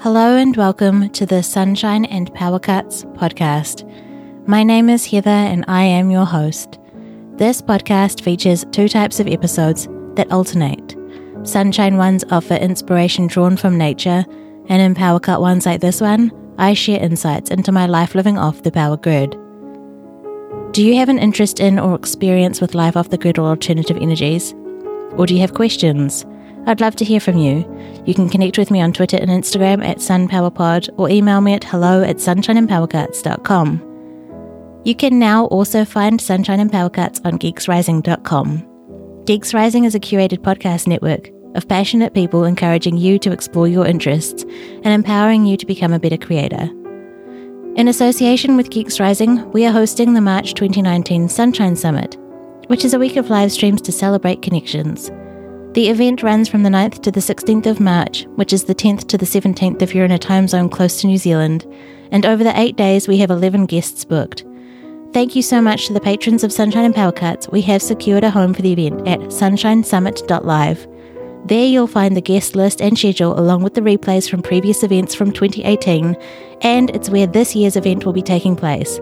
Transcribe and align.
Hello 0.00 0.36
and 0.36 0.56
welcome 0.56 1.08
to 1.10 1.26
the 1.26 1.42
Sunshine 1.42 2.04
and 2.04 2.32
Power 2.32 2.60
Cuts 2.60 3.02
podcast. 3.16 3.82
My 4.46 4.62
name 4.62 4.88
is 4.88 5.04
Heather 5.04 5.28
and 5.28 5.64
I 5.66 5.82
am 5.82 6.08
your 6.08 6.24
host. 6.24 6.78
This 7.32 7.60
podcast 7.60 8.22
features 8.22 8.64
two 8.70 8.88
types 8.88 9.18
of 9.18 9.26
episodes 9.26 9.88
that 10.14 10.30
alternate. 10.30 10.96
Sunshine 11.42 11.96
ones 11.96 12.22
offer 12.30 12.54
inspiration 12.54 13.26
drawn 13.26 13.56
from 13.56 13.76
nature, 13.76 14.24
and 14.68 14.80
in 14.80 14.94
Power 14.94 15.18
Cut 15.18 15.40
ones 15.40 15.66
like 15.66 15.80
this 15.80 16.00
one, 16.00 16.30
I 16.58 16.74
share 16.74 17.02
insights 17.02 17.50
into 17.50 17.72
my 17.72 17.86
life 17.86 18.14
living 18.14 18.38
off 18.38 18.62
the 18.62 18.70
power 18.70 18.96
grid. 18.96 19.32
Do 20.70 20.84
you 20.84 20.94
have 20.94 21.08
an 21.08 21.18
interest 21.18 21.58
in 21.58 21.76
or 21.76 21.96
experience 21.96 22.60
with 22.60 22.76
life 22.76 22.96
off 22.96 23.10
the 23.10 23.18
grid 23.18 23.36
or 23.36 23.48
alternative 23.48 23.96
energies? 23.96 24.54
Or 25.16 25.26
do 25.26 25.34
you 25.34 25.40
have 25.40 25.54
questions? 25.54 26.24
I'd 26.68 26.80
love 26.82 26.96
to 26.96 27.04
hear 27.04 27.18
from 27.18 27.38
you. 27.38 27.64
You 28.04 28.12
can 28.12 28.28
connect 28.28 28.58
with 28.58 28.70
me 28.70 28.82
on 28.82 28.92
Twitter 28.92 29.16
and 29.16 29.30
Instagram 29.30 29.82
at 29.82 29.96
SunPowerPod 29.98 30.90
or 30.98 31.08
email 31.08 31.40
me 31.40 31.54
at 31.54 31.64
hello 31.64 32.02
at 32.02 32.16
sunshineandpowercuts.com. 32.16 34.82
You 34.84 34.94
can 34.94 35.18
now 35.18 35.46
also 35.46 35.86
find 35.86 36.20
Sunshine 36.20 36.60
and 36.60 36.70
Power 36.70 36.90
Cuts 36.90 37.22
on 37.24 37.38
geeksrising.com. 37.38 39.24
Geeks 39.24 39.54
Rising 39.54 39.84
is 39.84 39.94
a 39.94 40.00
curated 40.00 40.40
podcast 40.40 40.86
network 40.86 41.30
of 41.54 41.66
passionate 41.68 42.12
people 42.12 42.44
encouraging 42.44 42.98
you 42.98 43.18
to 43.20 43.32
explore 43.32 43.66
your 43.66 43.86
interests 43.86 44.42
and 44.42 44.88
empowering 44.88 45.46
you 45.46 45.56
to 45.56 45.64
become 45.64 45.94
a 45.94 45.98
better 45.98 46.18
creator. 46.18 46.68
In 47.76 47.88
association 47.88 48.58
with 48.58 48.68
Geeks 48.68 49.00
Rising, 49.00 49.50
we 49.52 49.64
are 49.64 49.72
hosting 49.72 50.12
the 50.12 50.20
March 50.20 50.52
2019 50.52 51.30
Sunshine 51.30 51.76
Summit, 51.76 52.18
which 52.66 52.84
is 52.84 52.92
a 52.92 52.98
week 52.98 53.16
of 53.16 53.30
live 53.30 53.52
streams 53.52 53.80
to 53.80 53.90
celebrate 53.90 54.42
connections. 54.42 55.10
The 55.78 55.90
event 55.90 56.24
runs 56.24 56.48
from 56.48 56.64
the 56.64 56.70
9th 56.70 57.02
to 57.02 57.12
the 57.12 57.20
16th 57.20 57.66
of 57.66 57.78
March, 57.78 58.24
which 58.34 58.52
is 58.52 58.64
the 58.64 58.74
10th 58.74 59.06
to 59.06 59.16
the 59.16 59.24
17th 59.24 59.80
if 59.80 59.94
you're 59.94 60.04
in 60.04 60.10
a 60.10 60.18
time 60.18 60.48
zone 60.48 60.68
close 60.68 61.00
to 61.00 61.06
New 61.06 61.18
Zealand, 61.18 61.72
and 62.10 62.26
over 62.26 62.42
the 62.42 62.58
eight 62.58 62.74
days 62.74 63.06
we 63.06 63.18
have 63.18 63.30
11 63.30 63.66
guests 63.66 64.04
booked. 64.04 64.44
Thank 65.12 65.36
you 65.36 65.42
so 65.42 65.62
much 65.62 65.86
to 65.86 65.92
the 65.92 66.00
patrons 66.00 66.42
of 66.42 66.52
Sunshine 66.52 66.84
and 66.84 66.96
Power 66.96 67.12
Cuts. 67.12 67.48
We 67.50 67.60
have 67.60 67.80
secured 67.80 68.24
a 68.24 68.30
home 68.32 68.54
for 68.54 68.62
the 68.62 68.72
event 68.72 69.06
at 69.06 69.20
sunshinesummit.live. 69.20 70.88
There 71.46 71.66
you'll 71.66 71.86
find 71.86 72.16
the 72.16 72.22
guest 72.22 72.56
list 72.56 72.82
and 72.82 72.98
schedule 72.98 73.38
along 73.38 73.62
with 73.62 73.74
the 73.74 73.80
replays 73.80 74.28
from 74.28 74.42
previous 74.42 74.82
events 74.82 75.14
from 75.14 75.30
2018, 75.30 76.16
and 76.62 76.90
it's 76.90 77.08
where 77.08 77.28
this 77.28 77.54
year's 77.54 77.76
event 77.76 78.04
will 78.04 78.12
be 78.12 78.20
taking 78.20 78.56
place. 78.56 78.98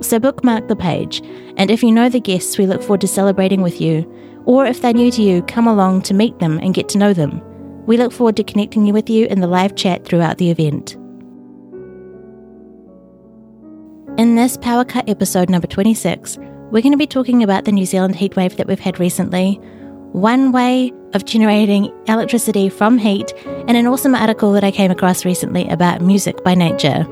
So 0.00 0.18
bookmark 0.18 0.68
the 0.68 0.74
page, 0.74 1.20
and 1.58 1.70
if 1.70 1.82
you 1.82 1.92
know 1.92 2.08
the 2.08 2.18
guests, 2.18 2.56
we 2.56 2.64
look 2.64 2.80
forward 2.80 3.02
to 3.02 3.08
celebrating 3.08 3.60
with 3.60 3.78
you 3.78 4.10
or 4.44 4.66
if 4.66 4.80
they're 4.80 4.92
new 4.92 5.10
to 5.10 5.22
you, 5.22 5.42
come 5.42 5.66
along 5.66 6.02
to 6.02 6.14
meet 6.14 6.38
them 6.38 6.58
and 6.58 6.74
get 6.74 6.88
to 6.90 6.98
know 6.98 7.12
them. 7.12 7.42
We 7.86 7.96
look 7.96 8.12
forward 8.12 8.36
to 8.36 8.44
connecting 8.44 8.86
you 8.86 8.92
with 8.92 9.10
you 9.10 9.26
in 9.26 9.40
the 9.40 9.46
live 9.46 9.74
chat 9.74 10.04
throughout 10.04 10.38
the 10.38 10.50
event. 10.50 10.96
In 14.18 14.36
this 14.36 14.56
Power 14.56 14.84
Cut 14.84 15.08
episode 15.08 15.50
number 15.50 15.66
26, 15.66 16.38
we're 16.70 16.82
going 16.82 16.92
to 16.92 16.96
be 16.96 17.06
talking 17.06 17.42
about 17.42 17.64
the 17.64 17.72
New 17.72 17.84
Zealand 17.84 18.14
heatwave 18.14 18.56
that 18.56 18.66
we've 18.66 18.78
had 18.78 19.00
recently, 19.00 19.54
one 20.12 20.52
way 20.52 20.92
of 21.14 21.24
generating 21.24 21.92
electricity 22.06 22.68
from 22.68 22.96
heat, 22.96 23.32
and 23.44 23.76
an 23.76 23.86
awesome 23.86 24.14
article 24.14 24.52
that 24.52 24.64
I 24.64 24.70
came 24.70 24.90
across 24.90 25.24
recently 25.24 25.68
about 25.68 26.00
music 26.00 26.42
by 26.44 26.54
nature. 26.54 27.04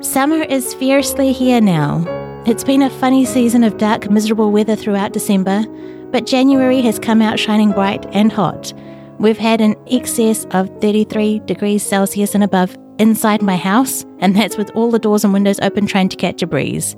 Summer 0.00 0.42
is 0.42 0.74
fiercely 0.74 1.32
here 1.32 1.60
now, 1.60 2.04
it's 2.44 2.64
been 2.64 2.82
a 2.82 2.90
funny 2.90 3.24
season 3.24 3.62
of 3.62 3.78
dark, 3.78 4.10
miserable 4.10 4.50
weather 4.50 4.74
throughout 4.74 5.12
December, 5.12 5.64
but 6.10 6.26
January 6.26 6.80
has 6.80 6.98
come 6.98 7.22
out 7.22 7.38
shining 7.38 7.70
bright 7.70 8.04
and 8.12 8.32
hot. 8.32 8.72
We've 9.20 9.38
had 9.38 9.60
an 9.60 9.76
excess 9.88 10.44
of 10.50 10.68
33 10.80 11.38
degrees 11.40 11.86
Celsius 11.86 12.34
and 12.34 12.42
above 12.42 12.76
inside 12.98 13.42
my 13.42 13.54
house, 13.54 14.04
and 14.18 14.34
that's 14.34 14.56
with 14.56 14.72
all 14.74 14.90
the 14.90 14.98
doors 14.98 15.22
and 15.22 15.32
windows 15.32 15.60
open 15.60 15.86
trying 15.86 16.08
to 16.08 16.16
catch 16.16 16.42
a 16.42 16.46
breeze. 16.48 16.96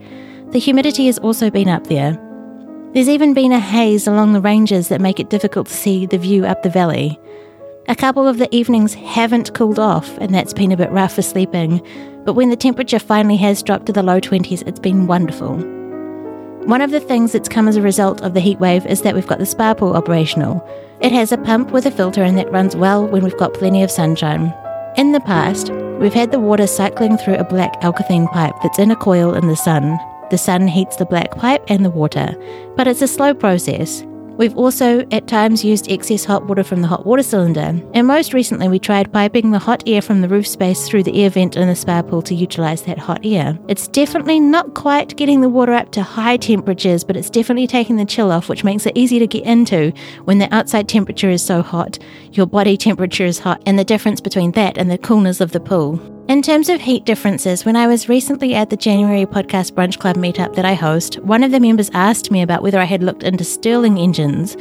The 0.53 0.59
humidity 0.59 1.07
has 1.07 1.19
also 1.19 1.51
been 1.51 1.69
up 1.69 1.89
there. 1.89 2.19
There's 2.95 3.11
even 3.11 3.35
been 3.35 3.53
a 3.53 3.61
haze 3.61 4.07
along 4.07 4.33
the 4.33 4.41
ranges 4.41 4.89
that 4.89 5.03
make 5.03 5.21
it 5.21 5.29
difficult 5.29 5.67
to 5.67 5.75
see 5.75 6.07
the 6.07 6.17
view 6.17 6.47
up 6.47 6.63
the 6.63 6.71
valley. 6.71 7.21
A 7.87 7.95
couple 7.95 8.27
of 8.27 8.39
the 8.39 8.55
evenings 8.55 8.95
haven't 8.95 9.53
cooled 9.53 9.79
off, 9.79 10.17
and 10.19 10.35
that's 10.35 10.55
been 10.55 10.73
a 10.73 10.77
bit 10.77 10.91
rough 10.91 11.15
for 11.15 11.23
sleeping, 11.23 11.83
but 12.25 12.35
when 12.35 12.51
the 12.51 12.57
temperature 12.57 12.99
finally 12.99 13.37
has 13.37 13.63
dropped 13.63 13.87
to 13.87 13.93
the 13.93 14.03
low 14.03 14.21
20s, 14.21 14.67
it's 14.67 14.81
been 14.81 15.07
wonderful. 15.07 15.57
One 16.67 16.81
of 16.81 16.91
the 16.91 17.01
things 17.01 17.33
that's 17.33 17.49
come 17.49 17.69
as 17.69 17.77
a 17.77 17.83
result 17.83 18.23
of 18.23 18.33
the 18.33 18.41
heatwave 18.41 18.87
is 18.87 19.03
that 19.03 19.15
we've 19.15 19.27
got 19.27 19.39
the 19.39 19.47
spa 19.47 19.75
pool 19.75 19.95
operational. 19.95 20.67
It 21.01 21.13
has 21.13 21.31
a 21.31 21.37
pump 21.37 21.73
with 21.73 21.85
a 21.85 21.91
filter 21.91 22.23
and 22.23 22.39
that 22.39 22.51
runs 22.51 22.75
well 22.75 23.07
when 23.07 23.23
we've 23.23 23.37
got 23.37 23.53
plenty 23.53 23.83
of 23.83 23.91
sunshine. 23.91 24.55
In 24.97 25.13
the 25.13 25.21
past, 25.21 25.71
we've 26.01 26.15
had 26.15 26.33
the 26.33 26.41
water 26.41 26.67
cycling 26.67 27.19
through 27.19 27.35
a 27.35 27.45
black 27.45 27.79
alkathene 27.83 28.33
pipe 28.33 28.55
that's 28.63 28.79
in 28.79 28.91
a 28.91 28.97
coil 28.97 29.35
in 29.35 29.49
the 29.49 29.57
sun. 29.57 29.99
The 30.31 30.39
sun 30.39 30.67
heats 30.67 30.97
the 30.97 31.05
black 31.05 31.37
pipe 31.37 31.63
and 31.69 31.85
the 31.85 31.91
water, 31.91 32.35
but 32.77 32.87
it's 32.87 33.03
a 33.03 33.09
slow 33.09 33.35
process. 33.35 34.03
We've 34.37 34.57
also 34.57 35.07
at 35.13 35.29
times 35.29 35.65
used 35.65 35.91
excess 35.91 36.25
hot 36.25 36.47
water 36.47 36.65
from 36.65 36.83
the 36.83 36.89
hot 36.89 37.07
water 37.07 37.23
cylinder, 37.23 37.81
and 37.95 38.07
most 38.07 38.35
recently 38.35 38.69
we 38.69 38.81
tried 38.81 39.13
piping 39.13 39.53
the 39.53 39.61
hot 39.61 39.85
air 39.87 40.03
from 40.03 40.23
the 40.23 40.29
roof 40.29 40.47
space 40.47 40.89
through 40.89 41.05
the 41.05 41.23
air 41.23 41.31
vent 41.31 41.57
in 41.57 41.69
the 41.69 41.77
spa 41.77 42.03
pool 42.03 42.21
to 42.23 42.35
utilize 42.35 42.83
that 42.83 42.99
hot 42.99 43.21
air. 43.25 43.57
It's 43.69 43.87
definitely 43.87 44.41
not 44.41 44.75
quite 44.75 45.17
getting 45.17 45.41
the 45.41 45.49
water 45.49 45.73
up 45.73 45.93
to 45.93 46.03
high 46.03 46.37
temperatures, 46.37 47.05
but 47.05 47.17
it's 47.17 47.31
definitely 47.31 47.69
taking 47.69 47.95
the 47.95 48.05
chill 48.05 48.33
off, 48.33 48.49
which 48.49 48.65
makes 48.65 48.87
it 48.87 48.97
easy 48.97 49.21
to 49.21 49.27
get 49.29 49.45
into 49.45 49.93
when 50.25 50.39
the 50.39 50.53
outside 50.53 50.89
temperature 50.89 51.31
is 51.31 51.45
so 51.45 51.63
hot, 51.63 51.99
your 52.33 52.47
body 52.47 52.77
temperature 52.77 53.27
is 53.27 53.39
hot, 53.39 53.63
and 53.67 53.79
the 53.79 53.85
difference 53.85 54.21
between 54.21 54.51
that 54.53 54.77
and 54.77 54.91
the 54.91 54.99
coolness 54.99 55.41
of 55.41 55.53
the 55.53 55.61
pool. 55.61 56.14
In 56.27 56.41
terms 56.41 56.71
of 56.71 56.81
heat 56.81 57.05
differences, 57.05 57.67
when 57.67 57.77
I 57.77 57.87
was 57.87 58.09
recently 58.09 58.55
at 58.55 58.71
the 58.71 58.79
January 58.79 59.27
Podcast 59.27 59.73
Brunch 59.73 59.99
Club 59.99 60.17
meetup 60.17 60.55
that 60.55 60.65
I 60.65 60.73
host, 60.73 61.19
one 61.19 61.43
of 61.45 61.51
the 61.51 61.61
members 61.61 61.91
asked 61.93 62.31
me 62.31 62.41
about 62.41 62.63
whether 62.63 62.79
I 62.79 62.85
had 62.85 63.03
looked 63.03 63.23
into 63.23 63.45
Stirling 63.45 63.99
engines. 63.99 64.57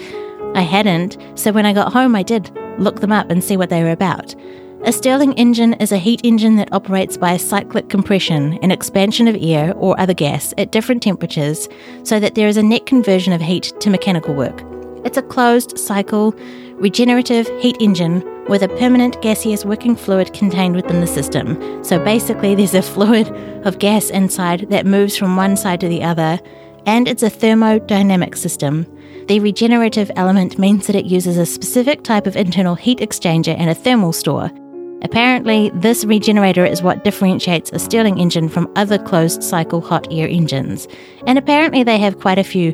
I 0.55 0.61
hadn't, 0.61 1.17
so 1.35 1.53
when 1.53 1.65
I 1.65 1.71
got 1.71 1.93
home, 1.93 2.17
I 2.17 2.23
did 2.23 2.51
look 2.77 2.99
them 2.99 3.13
up 3.13 3.31
and 3.31 3.41
see 3.41 3.55
what 3.55 3.69
they 3.69 3.81
were 3.81 3.91
about. 3.91 4.35
A 4.83 4.91
Stirling 4.91 5.31
engine 5.35 5.75
is 5.75 5.93
a 5.93 5.97
heat 5.97 6.19
engine 6.25 6.57
that 6.57 6.73
operates 6.73 7.15
by 7.15 7.31
a 7.31 7.39
cyclic 7.39 7.87
compression, 7.87 8.59
and 8.61 8.69
expansion 8.69 9.29
of 9.29 9.37
air 9.39 9.73
or 9.75 9.97
other 9.97 10.13
gas 10.13 10.53
at 10.57 10.73
different 10.73 11.01
temperatures, 11.01 11.69
so 12.03 12.19
that 12.19 12.35
there 12.35 12.49
is 12.49 12.57
a 12.57 12.63
net 12.63 12.85
conversion 12.85 13.31
of 13.31 13.39
heat 13.39 13.71
to 13.79 13.89
mechanical 13.89 14.33
work. 14.35 14.61
It's 15.05 15.17
a 15.17 15.21
closed 15.21 15.79
cycle, 15.79 16.35
regenerative 16.83 17.47
heat 17.61 17.77
engine 17.79 18.21
with 18.49 18.61
a 18.61 18.67
permanent 18.67 19.19
gaseous 19.21 19.63
working 19.63 19.95
fluid 19.95 20.33
contained 20.33 20.75
within 20.75 20.99
the 20.99 21.07
system. 21.07 21.81
So 21.81 21.97
basically, 21.97 22.55
there's 22.55 22.73
a 22.73 22.81
fluid 22.81 23.29
of 23.65 23.79
gas 23.79 24.09
inside 24.09 24.69
that 24.69 24.85
moves 24.85 25.15
from 25.15 25.37
one 25.37 25.55
side 25.55 25.79
to 25.79 25.87
the 25.87 26.03
other, 26.03 26.41
and 26.85 27.07
it's 27.07 27.23
a 27.23 27.29
thermodynamic 27.29 28.35
system. 28.35 28.85
The 29.29 29.39
regenerative 29.39 30.11
element 30.17 30.59
means 30.59 30.85
that 30.87 30.97
it 30.97 31.05
uses 31.05 31.37
a 31.37 31.45
specific 31.45 32.03
type 32.03 32.27
of 32.27 32.35
internal 32.35 32.75
heat 32.75 32.99
exchanger 32.99 33.57
and 33.57 33.69
a 33.69 33.75
thermal 33.75 34.11
store. 34.11 34.51
Apparently, 35.03 35.71
this 35.75 36.03
regenerator 36.03 36.65
is 36.65 36.83
what 36.83 37.05
differentiates 37.05 37.71
a 37.71 37.79
Stirling 37.79 38.19
engine 38.19 38.49
from 38.49 38.71
other 38.75 38.97
closed 38.97 39.41
cycle 39.41 39.79
hot 39.79 40.05
air 40.11 40.27
engines. 40.27 40.89
And 41.27 41.37
apparently, 41.37 41.83
they 41.83 41.97
have 41.99 42.19
quite 42.19 42.39
a 42.39 42.43
few 42.43 42.73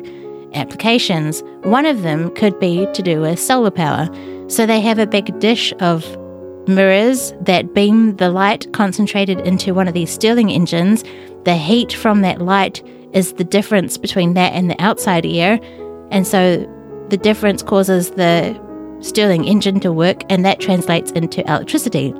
applications. 0.54 1.42
One 1.62 1.86
of 1.86 2.02
them 2.02 2.34
could 2.34 2.58
be 2.58 2.86
to 2.92 3.02
do 3.02 3.20
with 3.20 3.38
solar 3.38 3.70
power. 3.70 4.08
So 4.48 4.66
they 4.66 4.80
have 4.80 4.98
a 4.98 5.06
big 5.06 5.38
dish 5.38 5.72
of 5.80 6.04
mirrors 6.68 7.32
that 7.40 7.74
beam 7.74 8.16
the 8.16 8.30
light 8.30 8.72
concentrated 8.72 9.40
into 9.40 9.74
one 9.74 9.88
of 9.88 9.94
these 9.94 10.10
Stirling 10.10 10.50
engines. 10.50 11.04
The 11.44 11.56
heat 11.56 11.92
from 11.92 12.22
that 12.22 12.40
light 12.40 12.82
is 13.12 13.34
the 13.34 13.44
difference 13.44 13.96
between 13.96 14.34
that 14.34 14.52
and 14.52 14.70
the 14.70 14.80
outside 14.80 15.26
air. 15.26 15.58
And 16.10 16.26
so 16.26 16.66
the 17.08 17.16
difference 17.16 17.62
causes 17.62 18.10
the 18.12 18.58
Stirling 19.00 19.44
engine 19.46 19.80
to 19.80 19.92
work, 19.92 20.24
and 20.28 20.44
that 20.44 20.60
translates 20.60 21.10
into 21.12 21.40
electricity. 21.50 22.12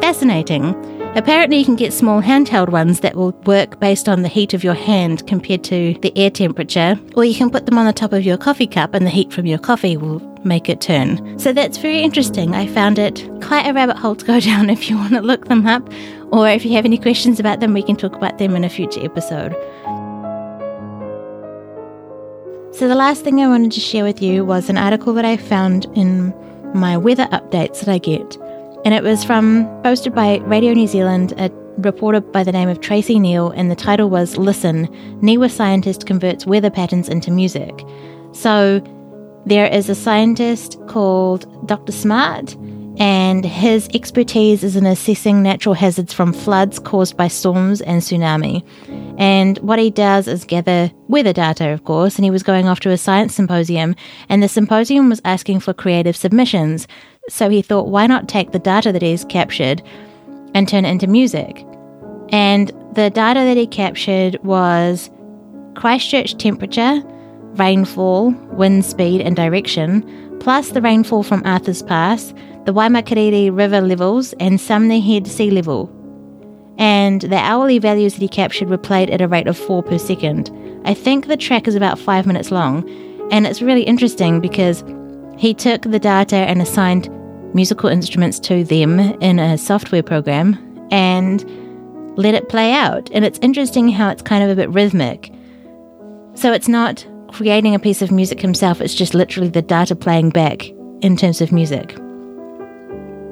Fascinating. 0.00 0.74
Apparently, 1.16 1.56
you 1.56 1.64
can 1.64 1.76
get 1.76 1.94
small 1.94 2.20
handheld 2.20 2.68
ones 2.68 3.00
that 3.00 3.16
will 3.16 3.32
work 3.46 3.80
based 3.80 4.06
on 4.06 4.20
the 4.20 4.28
heat 4.28 4.52
of 4.52 4.62
your 4.62 4.74
hand 4.74 5.26
compared 5.26 5.64
to 5.64 5.94
the 6.02 6.12
air 6.14 6.28
temperature, 6.28 7.00
or 7.14 7.24
you 7.24 7.34
can 7.34 7.48
put 7.48 7.64
them 7.64 7.78
on 7.78 7.86
the 7.86 7.92
top 7.94 8.12
of 8.12 8.22
your 8.22 8.36
coffee 8.36 8.66
cup 8.66 8.92
and 8.92 9.06
the 9.06 9.10
heat 9.10 9.32
from 9.32 9.46
your 9.46 9.58
coffee 9.58 9.96
will 9.96 10.20
make 10.44 10.68
it 10.68 10.82
turn. 10.82 11.38
So 11.38 11.54
that's 11.54 11.78
very 11.78 12.02
interesting. 12.02 12.54
I 12.54 12.66
found 12.66 12.98
it 12.98 13.26
quite 13.40 13.66
a 13.66 13.72
rabbit 13.72 13.96
hole 13.96 14.14
to 14.14 14.26
go 14.26 14.40
down 14.50 14.68
if 14.68 14.90
you 14.90 14.98
want 14.98 15.14
to 15.14 15.22
look 15.22 15.46
them 15.46 15.66
up, 15.66 15.90
or 16.32 16.50
if 16.50 16.66
you 16.66 16.72
have 16.72 16.84
any 16.84 16.98
questions 16.98 17.40
about 17.40 17.60
them, 17.60 17.72
we 17.72 17.82
can 17.82 17.96
talk 17.96 18.14
about 18.14 18.36
them 18.36 18.54
in 18.54 18.62
a 18.62 18.68
future 18.68 19.02
episode. 19.02 19.52
So, 22.74 22.88
the 22.88 22.94
last 22.94 23.24
thing 23.24 23.40
I 23.40 23.48
wanted 23.48 23.72
to 23.72 23.80
share 23.80 24.04
with 24.04 24.20
you 24.20 24.44
was 24.44 24.68
an 24.68 24.76
article 24.76 25.14
that 25.14 25.24
I 25.24 25.38
found 25.38 25.86
in 25.94 26.34
my 26.74 26.98
weather 26.98 27.26
updates 27.32 27.80
that 27.80 27.88
I 27.88 27.96
get 27.96 28.36
and 28.86 28.94
it 28.94 29.02
was 29.02 29.24
from 29.24 29.66
posted 29.82 30.14
by 30.14 30.36
Radio 30.44 30.72
New 30.72 30.86
Zealand, 30.86 31.34
a 31.38 31.50
reporter 31.78 32.20
by 32.20 32.44
the 32.44 32.52
name 32.52 32.68
of 32.68 32.80
Tracy 32.80 33.18
Neal, 33.18 33.50
and 33.50 33.68
the 33.68 33.74
title 33.74 34.08
was 34.08 34.36
Listen, 34.36 34.86
NIWA 35.20 35.50
Scientist 35.50 36.06
Converts 36.06 36.46
Weather 36.46 36.70
Patterns 36.70 37.08
into 37.08 37.32
Music. 37.32 37.84
So 38.30 38.80
there 39.44 39.66
is 39.66 39.88
a 39.88 39.96
scientist 39.96 40.78
called 40.86 41.66
Dr. 41.66 41.90
Smart, 41.90 42.56
and 42.98 43.44
his 43.44 43.88
expertise 43.92 44.64
is 44.64 44.76
in 44.76 44.86
assessing 44.86 45.42
natural 45.42 45.74
hazards 45.74 46.12
from 46.12 46.32
floods 46.32 46.78
caused 46.78 47.16
by 47.16 47.28
storms 47.28 47.80
and 47.82 48.00
tsunami. 48.00 48.64
And 49.18 49.58
what 49.58 49.78
he 49.78 49.90
does 49.90 50.26
is 50.28 50.44
gather 50.44 50.90
weather 51.08 51.32
data, 51.32 51.68
of 51.70 51.84
course, 51.84 52.16
and 52.16 52.24
he 52.24 52.30
was 52.30 52.42
going 52.42 52.68
off 52.68 52.80
to 52.80 52.90
a 52.90 52.96
science 52.96 53.34
symposium, 53.34 53.94
and 54.28 54.42
the 54.42 54.48
symposium 54.48 55.08
was 55.08 55.20
asking 55.24 55.60
for 55.60 55.74
creative 55.74 56.16
submissions. 56.16 56.88
So 57.28 57.50
he 57.50 57.62
thought, 57.62 57.88
why 57.88 58.06
not 58.06 58.28
take 58.28 58.52
the 58.52 58.58
data 58.58 58.92
that 58.92 59.02
he's 59.02 59.24
captured 59.24 59.82
and 60.54 60.68
turn 60.68 60.84
it 60.84 60.90
into 60.90 61.06
music? 61.06 61.64
And 62.30 62.68
the 62.94 63.10
data 63.10 63.40
that 63.40 63.56
he 63.56 63.66
captured 63.66 64.42
was 64.42 65.10
Christchurch 65.74 66.38
temperature, 66.38 67.02
rainfall, 67.58 68.30
wind 68.52 68.84
speed, 68.84 69.20
and 69.20 69.36
direction, 69.36 70.38
plus 70.40 70.70
the 70.70 70.82
rainfall 70.82 71.22
from 71.22 71.42
Arthur's 71.44 71.82
Pass, 71.82 72.32
the 72.64 72.72
Waimakariri 72.72 73.56
River 73.56 73.80
levels, 73.80 74.32
and 74.34 74.60
Sumner 74.60 75.00
Head 75.00 75.26
sea 75.26 75.50
level. 75.50 75.92
And 76.78 77.22
the 77.22 77.36
hourly 77.36 77.78
values 77.78 78.14
that 78.14 78.22
he 78.22 78.28
captured 78.28 78.68
were 78.68 78.76
played 78.76 79.10
at 79.10 79.20
a 79.20 79.28
rate 79.28 79.46
of 79.46 79.56
4 79.56 79.82
per 79.82 79.98
second. 79.98 80.50
I 80.84 80.94
think 80.94 81.26
the 81.26 81.36
track 81.36 81.66
is 81.66 81.74
about 81.74 81.98
5 81.98 82.26
minutes 82.26 82.50
long, 82.50 82.88
and 83.30 83.46
it's 83.46 83.62
really 83.62 83.82
interesting 83.82 84.40
because 84.40 84.84
he 85.38 85.54
took 85.54 85.82
the 85.82 85.98
data 85.98 86.36
and 86.36 86.60
assigned 86.60 87.08
musical 87.54 87.88
instruments 87.88 88.38
to 88.40 88.64
them 88.64 89.00
in 89.00 89.38
a 89.38 89.56
software 89.56 90.02
program 90.02 90.58
and 90.90 91.44
let 92.18 92.34
it 92.34 92.48
play 92.48 92.72
out. 92.72 93.10
And 93.12 93.24
it's 93.24 93.38
interesting 93.42 93.88
how 93.88 94.10
it's 94.10 94.22
kind 94.22 94.44
of 94.44 94.50
a 94.50 94.54
bit 94.54 94.70
rhythmic. 94.70 95.32
So 96.34 96.52
it's 96.52 96.68
not 96.68 97.06
creating 97.36 97.74
a 97.74 97.78
piece 97.78 98.00
of 98.00 98.10
music 98.10 98.40
himself, 98.40 98.80
it's 98.80 98.94
just 98.94 99.12
literally 99.12 99.50
the 99.50 99.60
data 99.60 99.94
playing 99.94 100.30
back 100.30 100.70
in 101.02 101.18
terms 101.18 101.42
of 101.42 101.52
music. 101.52 101.94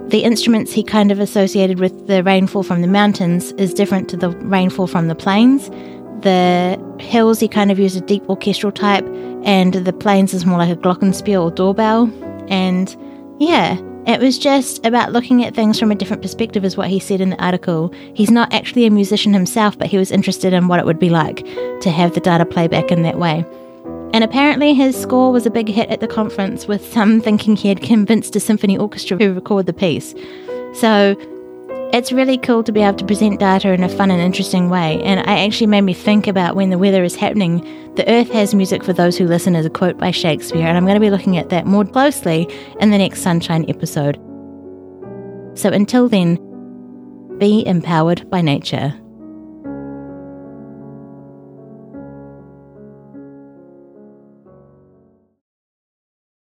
The 0.08 0.20
instruments 0.22 0.72
he 0.72 0.82
kind 0.84 1.10
of 1.10 1.20
associated 1.20 1.80
with 1.80 2.06
the 2.06 2.22
rainfall 2.22 2.64
from 2.64 2.82
the 2.82 2.86
mountains 2.86 3.52
is 3.52 3.72
different 3.72 4.10
to 4.10 4.18
the 4.18 4.28
rainfall 4.28 4.88
from 4.88 5.08
the 5.08 5.14
plains. 5.14 5.70
The 6.20 6.78
hills 7.00 7.40
he 7.40 7.48
kind 7.48 7.70
of 7.70 7.78
used 7.78 7.96
a 7.96 8.02
deep 8.02 8.28
orchestral 8.28 8.72
type, 8.72 9.06
and 9.42 9.72
the 9.72 9.92
plains 9.94 10.34
is 10.34 10.44
more 10.44 10.58
like 10.58 10.70
a 10.70 10.76
glockenspiel 10.76 11.42
or 11.42 11.50
doorbell. 11.50 12.12
And 12.48 12.94
yeah, 13.40 13.80
it 14.06 14.20
was 14.20 14.38
just 14.38 14.84
about 14.84 15.12
looking 15.12 15.42
at 15.42 15.54
things 15.54 15.80
from 15.80 15.90
a 15.90 15.94
different 15.94 16.20
perspective, 16.20 16.62
is 16.62 16.76
what 16.76 16.90
he 16.90 17.00
said 17.00 17.22
in 17.22 17.30
the 17.30 17.42
article. 17.42 17.90
He's 18.12 18.30
not 18.30 18.52
actually 18.52 18.84
a 18.84 18.90
musician 18.90 19.32
himself, 19.32 19.78
but 19.78 19.86
he 19.86 19.96
was 19.96 20.12
interested 20.12 20.52
in 20.52 20.68
what 20.68 20.78
it 20.78 20.84
would 20.84 20.98
be 20.98 21.08
like 21.08 21.46
to 21.80 21.90
have 21.90 22.12
the 22.12 22.20
data 22.20 22.44
play 22.44 22.68
back 22.68 22.92
in 22.92 23.00
that 23.04 23.18
way. 23.18 23.46
And 24.14 24.22
apparently, 24.22 24.74
his 24.74 24.96
score 24.96 25.32
was 25.32 25.44
a 25.44 25.50
big 25.50 25.68
hit 25.68 25.90
at 25.90 25.98
the 25.98 26.06
conference, 26.06 26.68
with 26.68 26.92
some 26.92 27.20
thinking 27.20 27.56
he 27.56 27.68
had 27.68 27.82
convinced 27.82 28.36
a 28.36 28.40
symphony 28.40 28.78
orchestra 28.78 29.18
to 29.18 29.32
record 29.34 29.66
the 29.66 29.72
piece. 29.72 30.14
So 30.72 31.16
it's 31.92 32.12
really 32.12 32.38
cool 32.38 32.62
to 32.62 32.70
be 32.70 32.80
able 32.80 32.96
to 32.98 33.04
present 33.04 33.40
data 33.40 33.72
in 33.72 33.82
a 33.82 33.88
fun 33.88 34.12
and 34.12 34.20
interesting 34.20 34.70
way. 34.70 35.02
And 35.02 35.18
it 35.18 35.26
actually 35.26 35.66
made 35.66 35.80
me 35.80 35.94
think 35.94 36.28
about 36.28 36.54
when 36.54 36.70
the 36.70 36.78
weather 36.78 37.02
is 37.02 37.16
happening. 37.16 37.58
The 37.96 38.08
earth 38.08 38.30
has 38.30 38.54
music 38.54 38.84
for 38.84 38.92
those 38.92 39.18
who 39.18 39.26
listen, 39.26 39.56
is 39.56 39.66
a 39.66 39.70
quote 39.70 39.98
by 39.98 40.12
Shakespeare, 40.12 40.64
and 40.64 40.76
I'm 40.76 40.84
going 40.84 40.94
to 40.94 41.00
be 41.00 41.10
looking 41.10 41.36
at 41.36 41.48
that 41.48 41.66
more 41.66 41.84
closely 41.84 42.48
in 42.78 42.92
the 42.92 42.98
next 42.98 43.20
Sunshine 43.20 43.64
episode. 43.68 44.14
So 45.58 45.70
until 45.70 46.08
then, 46.08 46.36
be 47.38 47.66
empowered 47.66 48.30
by 48.30 48.42
nature. 48.42 48.94